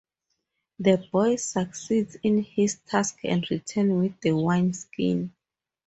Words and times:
The 0.79 0.97
boy 1.11 1.35
succeeds 1.35 2.17
in 2.23 2.41
his 2.41 2.79
task 2.87 3.19
and 3.23 3.45
returns 3.51 3.93
with 4.01 4.19
the 4.19 4.31
wineskin. 4.35 5.31